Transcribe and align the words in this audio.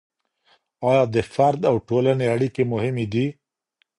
آيا 0.89 1.03
د 1.13 1.17
فرد 1.33 1.61
او 1.69 1.75
ټولني 1.87 2.25
اړيکي 2.35 2.63
مهمې 2.73 3.05
دي؟ 3.13 3.25